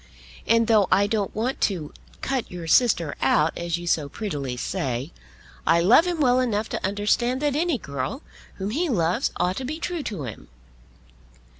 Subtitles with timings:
[0.47, 5.13] And, though I don't want to cut your sister out, as you so prettily say,
[5.67, 8.23] I love him well enough to understand that any girl
[8.55, 10.47] whom he loves ought to be true to him."